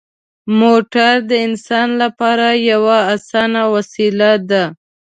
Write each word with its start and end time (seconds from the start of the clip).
موټر 0.59 1.13
د 1.29 1.31
انسان 1.47 1.89
لپاره 2.01 2.47
یوه 2.71 2.97
اسانه 3.15 3.61
وسیله 3.73 4.31
ده. 4.49 4.63